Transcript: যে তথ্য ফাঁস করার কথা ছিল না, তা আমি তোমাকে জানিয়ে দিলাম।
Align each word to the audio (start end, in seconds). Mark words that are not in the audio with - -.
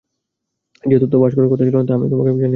যে 0.83 0.97
তথ্য 0.99 1.15
ফাঁস 1.21 1.33
করার 1.35 1.49
কথা 1.49 1.63
ছিল 1.63 1.75
না, 1.75 1.85
তা 1.85 1.93
আমি 1.93 2.07
তোমাকে 2.09 2.29
জানিয়ে 2.29 2.39
দিলাম। 2.39 2.49